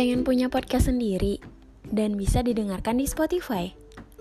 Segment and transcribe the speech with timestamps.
[0.00, 1.44] Pengen punya podcast sendiri
[1.92, 3.68] dan bisa didengarkan di Spotify?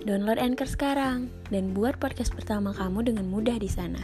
[0.03, 4.03] Download Anchor sekarang dan buat podcast pertama kamu dengan mudah di sana.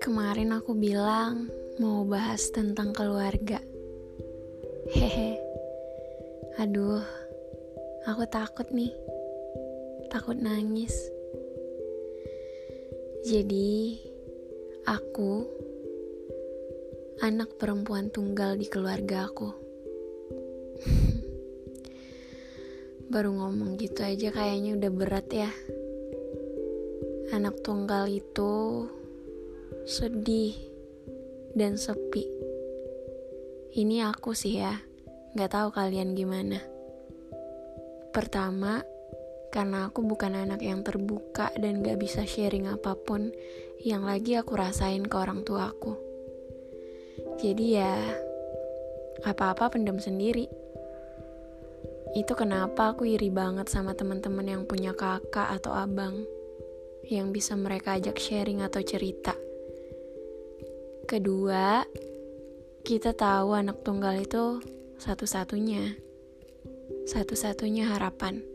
[0.00, 3.60] Kemarin aku bilang mau bahas tentang keluarga.
[4.88, 5.36] Hehe.
[6.56, 7.04] Aduh,
[8.08, 9.11] aku takut nih
[10.12, 10.92] takut nangis.
[13.24, 13.96] Jadi,
[14.84, 15.48] aku
[17.24, 19.48] anak perempuan tunggal di keluarga aku.
[23.12, 25.48] Baru ngomong gitu aja kayaknya udah berat ya.
[27.32, 28.84] Anak tunggal itu
[29.88, 30.52] sedih
[31.56, 32.28] dan sepi.
[33.80, 34.76] Ini aku sih ya,
[35.40, 36.60] gak tahu kalian gimana.
[38.12, 38.91] Pertama,
[39.52, 43.28] karena aku bukan anak yang terbuka dan gak bisa sharing apa pun
[43.84, 45.92] yang lagi aku rasain ke orang tua aku.
[47.36, 48.00] Jadi ya,
[49.28, 50.48] apa-apa pendam sendiri.
[52.16, 56.24] Itu kenapa aku iri banget sama teman-teman yang punya kakak atau abang
[57.04, 59.36] yang bisa mereka ajak sharing atau cerita.
[61.04, 61.84] Kedua,
[62.80, 64.64] kita tahu anak tunggal itu
[64.96, 65.98] satu-satunya,
[67.04, 68.52] satu-satunya harapan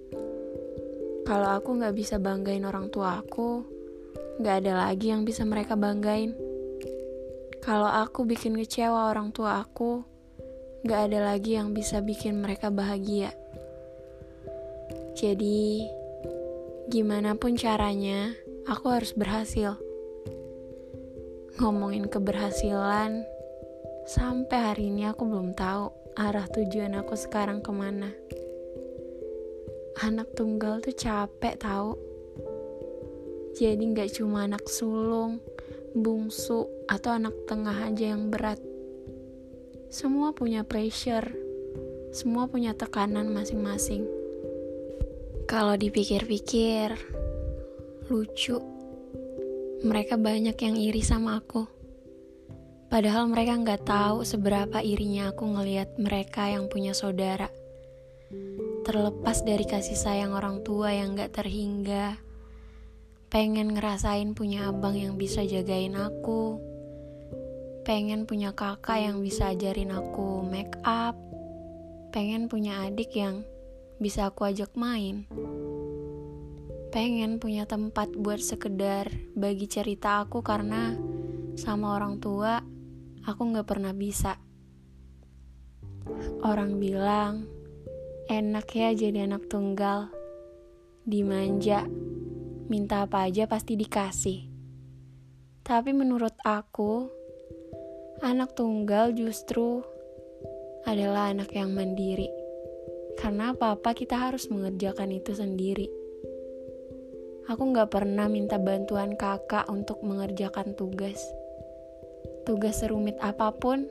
[1.28, 3.68] kalau aku nggak bisa banggain orang tua aku,
[4.40, 6.32] nggak ada lagi yang bisa mereka banggain.
[7.60, 10.08] Kalau aku bikin kecewa orang tua aku,
[10.88, 13.36] nggak ada lagi yang bisa bikin mereka bahagia.
[15.20, 15.84] Jadi,
[16.88, 18.32] gimana pun caranya,
[18.64, 19.76] aku harus berhasil.
[21.60, 23.28] Ngomongin keberhasilan,
[24.08, 28.16] sampai hari ini aku belum tahu arah tujuan aku sekarang ke mana
[30.02, 31.98] anak tunggal tuh capek tahu
[33.58, 35.42] jadi nggak cuma anak sulung
[35.98, 38.62] bungsu atau anak tengah aja yang berat.
[39.90, 41.48] Semua punya pressure
[42.18, 44.08] semua punya tekanan masing-masing.
[45.46, 46.96] Kalau dipikir-pikir
[48.10, 48.58] lucu.
[49.86, 51.70] Mereka banyak yang iri sama aku.
[52.90, 57.52] Padahal mereka nggak tahu seberapa irinya aku ngelihat mereka yang punya saudara
[58.88, 62.16] terlepas dari kasih sayang orang tua yang gak terhingga.
[63.28, 66.56] Pengen ngerasain punya abang yang bisa jagain aku.
[67.84, 71.20] Pengen punya kakak yang bisa ajarin aku make up.
[72.16, 73.44] Pengen punya adik yang
[74.00, 75.28] bisa aku ajak main.
[76.96, 80.96] Pengen punya tempat buat sekedar bagi cerita aku karena
[81.60, 82.64] sama orang tua
[83.28, 84.40] aku gak pernah bisa.
[86.40, 87.57] Orang bilang
[88.28, 90.12] Enak ya jadi anak tunggal.
[91.08, 91.88] Dimanja,
[92.68, 94.52] minta apa aja pasti dikasih.
[95.64, 97.08] Tapi menurut aku,
[98.20, 99.80] anak tunggal justru
[100.84, 102.28] adalah anak yang mandiri.
[103.16, 105.88] Karena apa-apa kita harus mengerjakan itu sendiri.
[107.48, 111.24] Aku gak pernah minta bantuan kakak untuk mengerjakan tugas.
[112.44, 113.88] Tugas serumit apa pun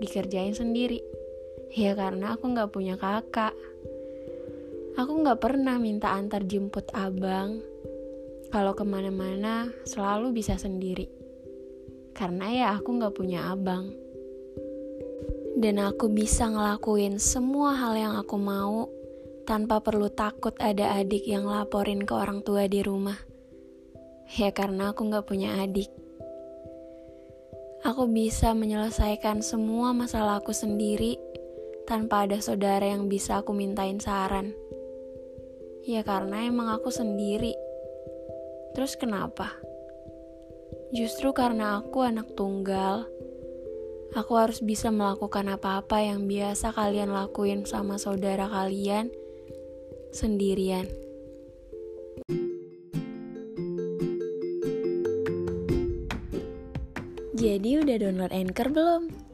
[0.00, 1.15] dikerjain sendiri.
[1.74, 3.56] Ya karena aku gak punya kakak.
[4.96, 7.60] Aku gak pernah minta antar jemput abang.
[8.48, 11.10] Kalau ke mana-mana selalu bisa sendiri.
[12.16, 13.92] Karena ya aku gak punya abang.
[15.56, 18.88] Dan aku bisa ngelakuin semua hal yang aku mau
[19.44, 23.16] tanpa perlu takut ada adik yang laporin ke orang tua di rumah.
[24.38, 25.92] Ya karena aku gak punya adik.
[27.86, 31.20] Aku bisa menyelesaikan semua masalah aku sendiri
[31.86, 34.50] tanpa ada saudara yang bisa aku mintain saran.
[35.86, 37.54] Ya karena emang aku sendiri.
[38.74, 39.54] Terus kenapa?
[40.90, 43.06] Justru karena aku anak tunggal,
[44.18, 49.14] aku harus bisa melakukan apa-apa yang biasa kalian lakuin sama saudara kalian
[50.10, 50.90] sendirian.
[57.36, 59.25] Jadi udah download Anchor belum?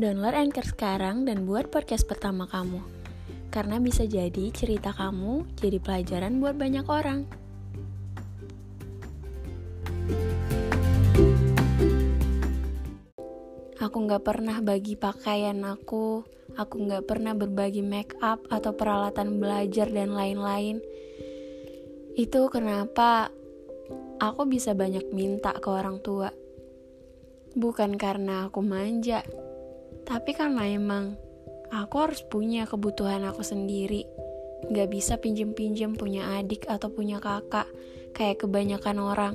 [0.00, 2.80] Download Anchor sekarang dan buat podcast pertama kamu.
[3.52, 7.28] Karena bisa jadi cerita kamu jadi pelajaran buat banyak orang.
[13.76, 16.24] Aku gak pernah bagi pakaian aku,
[16.56, 20.80] aku gak pernah berbagi make up atau peralatan belajar dan lain-lain.
[22.16, 23.28] Itu kenapa
[24.16, 26.32] aku bisa banyak minta ke orang tua.
[27.52, 29.20] Bukan karena aku manja,
[30.10, 31.14] tapi karena emang
[31.70, 34.02] aku harus punya kebutuhan aku sendiri
[34.68, 37.64] Gak bisa pinjem-pinjem punya adik atau punya kakak
[38.12, 39.34] kayak kebanyakan orang.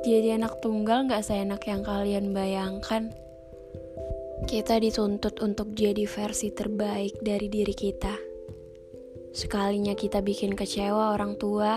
[0.00, 3.12] Jadi anak tunggal gak seenak yang kalian bayangkan.
[4.48, 8.16] Kita dituntut untuk jadi versi terbaik dari diri kita.
[9.36, 11.76] Sekalinya kita bikin kecewa orang tua,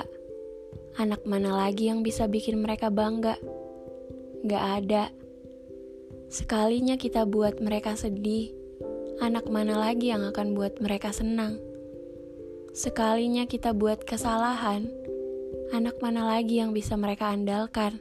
[0.96, 3.36] anak mana lagi yang bisa bikin mereka bangga?
[4.48, 5.12] Gak ada.
[6.32, 8.56] Sekalinya kita buat mereka sedih,
[9.20, 11.60] anak mana lagi yang akan buat mereka senang?
[12.72, 14.88] Sekalinya kita buat kesalahan,
[15.76, 18.00] anak mana lagi yang bisa mereka andalkan?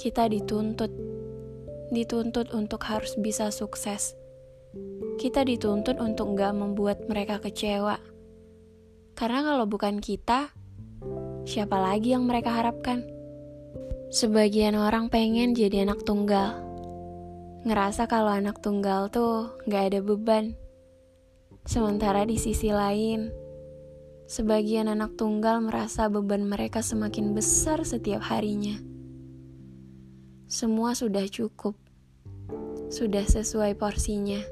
[0.00, 0.88] Kita dituntut,
[1.92, 4.16] dituntut untuk harus bisa sukses.
[5.20, 8.00] Kita dituntut untuk gak membuat mereka kecewa.
[9.12, 10.56] Karena kalau bukan kita,
[11.44, 13.04] siapa lagi yang mereka harapkan?
[14.08, 16.63] Sebagian orang pengen jadi anak tunggal
[17.64, 20.52] ngerasa kalau anak tunggal tuh gak ada beban.
[21.64, 23.32] Sementara di sisi lain,
[24.28, 28.76] sebagian anak tunggal merasa beban mereka semakin besar setiap harinya.
[30.44, 31.72] Semua sudah cukup,
[32.92, 34.44] sudah sesuai porsinya.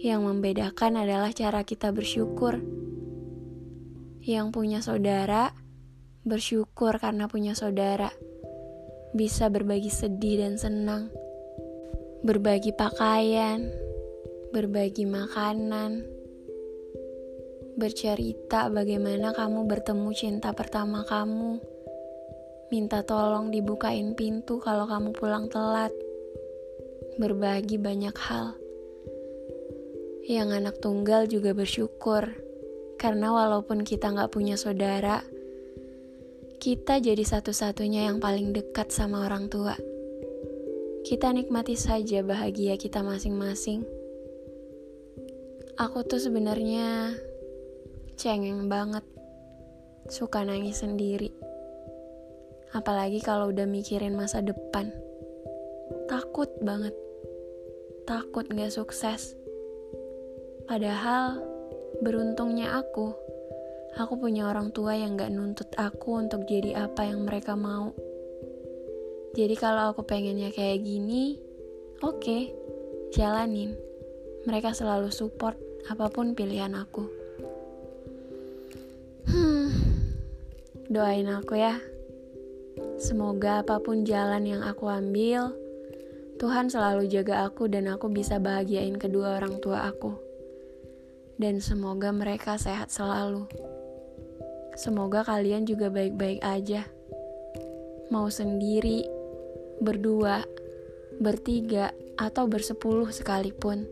[0.00, 2.56] Yang membedakan adalah cara kita bersyukur.
[4.24, 5.52] Yang punya saudara,
[6.24, 8.08] bersyukur karena punya saudara,
[9.12, 11.12] bisa berbagi sedih dan senang
[12.22, 13.66] berbagi pakaian,
[14.54, 16.06] berbagi makanan,
[17.74, 21.58] bercerita bagaimana kamu bertemu cinta pertama kamu,
[22.70, 25.90] minta tolong dibukain pintu kalau kamu pulang telat,
[27.18, 28.54] berbagi banyak hal.
[30.22, 32.30] Yang anak tunggal juga bersyukur,
[33.02, 35.26] karena walaupun kita nggak punya saudara,
[36.62, 39.74] kita jadi satu-satunya yang paling dekat sama orang tua.
[41.02, 43.82] Kita nikmati saja bahagia kita masing-masing.
[45.74, 47.10] Aku tuh sebenarnya
[48.14, 49.02] cengeng banget,
[50.06, 51.34] suka nangis sendiri.
[52.70, 54.94] Apalagi kalau udah mikirin masa depan.
[56.06, 56.94] Takut banget.
[58.06, 59.34] Takut gak sukses.
[60.70, 61.42] Padahal
[61.98, 63.10] beruntungnya aku,
[63.98, 67.90] aku punya orang tua yang gak nuntut aku untuk jadi apa yang mereka mau.
[69.32, 71.40] Jadi kalau aku pengennya kayak gini,
[72.04, 72.52] oke, okay,
[73.16, 73.72] jalanin.
[74.44, 75.56] Mereka selalu support
[75.88, 77.08] apa pun pilihan aku.
[79.24, 79.72] Hmm,
[80.92, 81.80] doain aku ya.
[83.00, 85.56] Semoga apa pun jalan yang aku ambil,
[86.36, 90.12] Tuhan selalu jaga aku dan aku bisa bahagiain kedua orang tua aku.
[91.40, 93.48] Dan semoga mereka sehat selalu.
[94.76, 96.84] Semoga kalian juga baik-baik aja.
[98.12, 99.08] Mau sendiri,
[99.82, 100.46] berdua,
[101.18, 103.84] bertiga, atau bersepuluh sekalipun.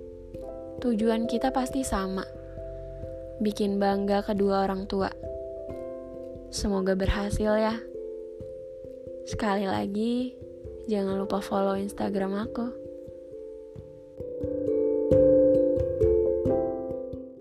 [0.81, 2.25] Tujuan kita pasti sama.
[3.42, 5.12] Bikin bangga kedua orang tua.
[6.48, 7.76] Semoga berhasil ya.
[9.28, 10.34] Sekali lagi,
[10.88, 12.79] jangan lupa follow Instagram aku.